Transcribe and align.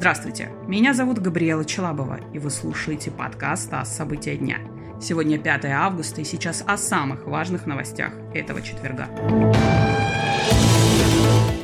Здравствуйте, 0.00 0.48
меня 0.66 0.94
зовут 0.94 1.18
Габриэла 1.18 1.66
Челабова, 1.66 2.20
и 2.32 2.38
вы 2.38 2.48
слушаете 2.48 3.10
подкаст 3.10 3.70
о 3.74 3.84
события 3.84 4.34
дня». 4.34 4.56
Сегодня 4.98 5.38
5 5.38 5.66
августа, 5.66 6.22
и 6.22 6.24
сейчас 6.24 6.64
о 6.66 6.78
самых 6.78 7.26
важных 7.26 7.66
новостях 7.66 8.14
этого 8.32 8.62
четверга. 8.62 9.10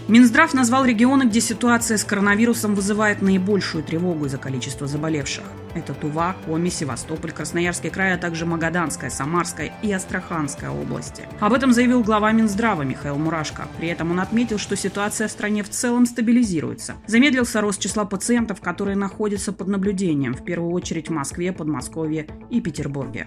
Минздрав 0.09 0.55
назвал 0.55 0.85
регионы, 0.85 1.25
где 1.25 1.41
ситуация 1.41 1.97
с 1.97 2.05
коронавирусом 2.05 2.77
вызывает 2.77 3.23
наибольшую 3.23 3.83
тревогу 3.83 4.27
из-за 4.27 4.39
количества 4.39 4.87
заболевших. 4.87 5.43
Это 5.75 5.95
Тува, 5.95 6.37
Коми, 6.47 6.69
Севастополь, 6.69 7.33
Красноярский 7.33 7.91
край, 7.91 8.15
а 8.15 8.17
также 8.17 8.47
Магаданская, 8.47 9.11
Самарская 9.11 9.73
и 9.83 9.91
Астраханская 9.91 10.71
области. 10.71 11.25
Об 11.41 11.53
этом 11.53 11.73
заявил 11.73 12.05
глава 12.05 12.31
Минздрава 12.31 12.83
Михаил 12.83 13.17
Мурашко. 13.17 13.67
При 13.79 13.89
этом 13.89 14.13
он 14.13 14.21
отметил, 14.21 14.59
что 14.59 14.77
ситуация 14.77 15.27
в 15.27 15.33
стране 15.33 15.65
в 15.65 15.71
целом 15.71 16.07
стабилизируется. 16.07 16.95
Замедлился 17.09 17.61
рост 17.61 17.81
числа 17.81 18.05
пациентов, 18.05 18.61
которые 18.61 18.97
находятся 18.97 19.53
под 19.53 19.67
наблюдением, 19.67 20.35
в 20.35 20.45
первую 20.45 20.71
очередь 20.71 21.09
в 21.09 21.13
Москве, 21.13 21.53
Подмосковье 21.53 22.29
и 22.49 22.61
Петербурге. 22.61 23.27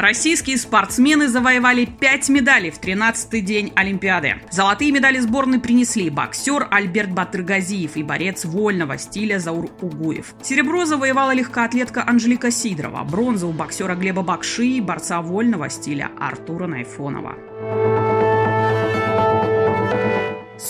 Российские 0.00 0.56
спортсмены 0.56 1.28
завоевали 1.28 1.84
5 1.84 2.30
медалей 2.30 2.70
в 2.70 2.80
13-й 2.80 3.42
день 3.42 3.70
Олимпиады. 3.76 4.36
Золотые 4.50 4.92
медали 4.92 5.18
сборной 5.18 5.60
принесли 5.60 6.08
боксер 6.08 6.66
Альберт 6.70 7.10
Батыргазиев 7.10 7.96
и 7.96 8.02
борец 8.02 8.46
вольного 8.46 8.96
стиля 8.96 9.38
Заур 9.38 9.68
Угуев. 9.82 10.34
Серебро 10.42 10.86
завоевала 10.86 11.34
легкоатлетка 11.34 12.02
Анжелика 12.06 12.50
Сидорова, 12.50 13.04
бронза 13.04 13.46
у 13.46 13.52
боксера 13.52 13.94
Глеба 13.94 14.22
Бакши 14.22 14.64
и 14.64 14.80
борца 14.80 15.20
вольного 15.20 15.68
стиля 15.68 16.10
Артура 16.18 16.66
Найфонова. 16.66 17.34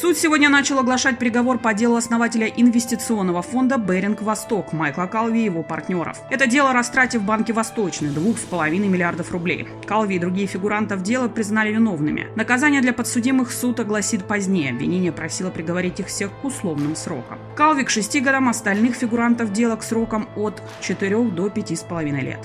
Суд 0.00 0.16
сегодня 0.16 0.48
начал 0.48 0.78
оглашать 0.78 1.18
приговор 1.18 1.58
по 1.58 1.74
делу 1.74 1.96
основателя 1.96 2.46
инвестиционного 2.46 3.42
фонда 3.42 3.76
«Беринг 3.76 4.22
Восток» 4.22 4.72
Майкла 4.72 5.04
Калви 5.04 5.42
и 5.42 5.44
его 5.44 5.62
партнеров. 5.62 6.16
Это 6.30 6.46
дело 6.46 6.72
растрате 6.72 7.18
в 7.18 7.24
Банке 7.24 7.52
Восточный 7.52 8.08
2,5 8.08 8.78
миллиардов 8.78 9.30
рублей. 9.30 9.68
Калви 9.84 10.16
и 10.16 10.18
другие 10.18 10.46
фигурантов 10.46 11.02
дела 11.02 11.28
признали 11.28 11.70
виновными. 11.70 12.28
Наказание 12.34 12.80
для 12.80 12.94
подсудимых 12.94 13.52
суд 13.52 13.78
огласит 13.78 14.24
позднее. 14.24 14.70
Обвинение 14.70 15.12
просило 15.12 15.50
приговорить 15.50 16.00
их 16.00 16.06
всех 16.06 16.30
к 16.40 16.46
условным 16.46 16.96
срокам. 16.96 17.38
Калви 17.54 17.84
к 17.84 17.90
6 17.90 18.22
годам, 18.22 18.48
остальных 18.48 18.94
фигурантов 18.94 19.52
дела 19.52 19.76
к 19.76 19.82
срокам 19.82 20.30
от 20.34 20.62
4 20.80 21.24
до 21.24 21.48
5,5 21.48 22.20
лет. 22.22 22.40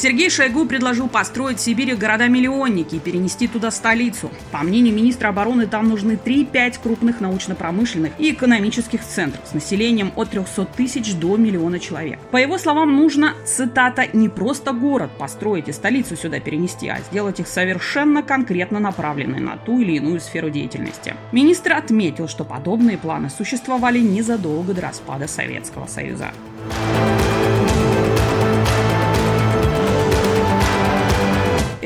Сергей 0.00 0.30
Шойгу 0.30 0.64
предложил 0.64 1.08
построить 1.08 1.58
в 1.58 1.60
Сибири 1.60 1.96
города-миллионники 1.96 2.94
и 2.94 3.00
перенести 3.00 3.48
туда 3.48 3.72
столицу. 3.72 4.30
По 4.52 4.58
мнению 4.58 4.94
министра 4.94 5.30
обороны, 5.30 5.66
там 5.66 5.88
нужны 5.88 6.12
3-5 6.12 6.78
крупных 6.80 7.20
научно-промышленных 7.20 8.12
и 8.16 8.30
экономических 8.30 9.04
центров 9.04 9.42
с 9.50 9.54
населением 9.54 10.12
от 10.14 10.30
300 10.30 10.66
тысяч 10.66 11.14
до 11.14 11.36
миллиона 11.36 11.80
человек. 11.80 12.20
По 12.30 12.36
его 12.36 12.58
словам, 12.58 12.94
нужно, 12.94 13.34
цитата, 13.44 14.06
не 14.12 14.28
просто 14.28 14.72
город 14.72 15.10
построить 15.18 15.68
и 15.68 15.72
столицу 15.72 16.14
сюда 16.14 16.38
перенести, 16.38 16.86
а 16.86 17.00
сделать 17.00 17.40
их 17.40 17.48
совершенно 17.48 18.22
конкретно 18.22 18.78
направленные 18.78 19.40
на 19.40 19.56
ту 19.56 19.80
или 19.80 19.96
иную 19.96 20.20
сферу 20.20 20.48
деятельности. 20.48 21.16
Министр 21.32 21.72
отметил, 21.72 22.28
что 22.28 22.44
подобные 22.44 22.98
планы 22.98 23.30
существовали 23.30 23.98
незадолго 23.98 24.74
до 24.74 24.82
распада 24.82 25.26
Советского 25.26 25.88
Союза. 25.88 26.30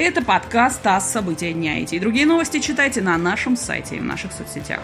Это 0.03 0.21
подкаст 0.21 0.83
«ТАСС. 0.83 1.13
События 1.13 1.53
дня». 1.53 1.79
Эти 1.79 1.95
и 1.95 2.01
другие 2.01 2.27
новости 2.27 2.59
читайте 2.59 3.01
на 3.01 3.17
нашем 3.17 3.57
сайте 3.57 3.95
и 3.95 4.01
в 4.01 4.05
наших 4.05 4.33
соцсетях. 4.33 4.81